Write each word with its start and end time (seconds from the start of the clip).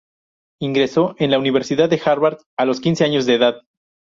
Ingresó 0.63 1.13
en 1.19 1.29
la 1.29 1.37
Universidad 1.37 1.87
de 1.87 2.01
Harvard 2.03 2.39
a 2.57 2.65
los 2.65 2.79
quince 2.81 3.03
años 3.05 3.27
de 3.27 3.35
edad. 3.35 3.61